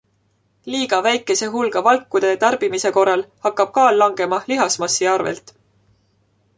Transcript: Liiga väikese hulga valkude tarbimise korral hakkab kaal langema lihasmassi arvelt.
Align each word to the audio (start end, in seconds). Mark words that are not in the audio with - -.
Liiga 0.75 0.97
väikese 1.07 1.49
hulga 1.57 1.83
valkude 1.89 2.33
tarbimise 2.45 2.93
korral 2.97 3.25
hakkab 3.49 3.73
kaal 3.79 4.03
langema 4.05 4.43
lihasmassi 4.53 5.11
arvelt. 5.17 5.57